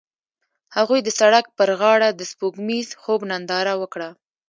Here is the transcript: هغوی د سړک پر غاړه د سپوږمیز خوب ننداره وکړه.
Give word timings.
هغوی 0.75 0.99
د 1.03 1.09
سړک 1.19 1.45
پر 1.57 1.69
غاړه 1.79 2.09
د 2.13 2.21
سپوږمیز 2.31 2.87
خوب 3.01 3.21
ننداره 3.31 3.73
وکړه. 3.81 4.09